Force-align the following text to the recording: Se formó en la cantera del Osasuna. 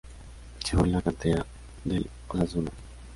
Se 0.63 0.71
formó 0.71 0.85
en 0.85 0.91
la 0.93 1.01
cantera 1.03 1.45
del 1.85 2.09
Osasuna. 2.27 2.71